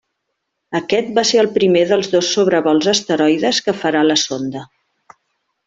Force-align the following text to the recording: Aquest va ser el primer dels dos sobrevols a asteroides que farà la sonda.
Aquest 0.77 1.11
va 1.19 1.23
ser 1.31 1.41
el 1.41 1.49
primer 1.57 1.83
dels 1.91 2.09
dos 2.15 2.31
sobrevols 2.37 2.89
a 2.89 2.95
asteroides 2.97 3.61
que 3.69 3.77
farà 3.85 4.03
la 4.11 4.17
sonda. 4.25 4.65